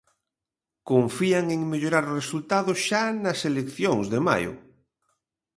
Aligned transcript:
Confían 0.89 1.45
en 1.55 1.61
mellorar 1.71 2.05
os 2.11 2.15
resultados 2.21 2.77
xa 2.87 3.03
nas 3.23 3.39
eleccións 3.49 4.05
de 4.13 4.19
maio. 4.27 4.53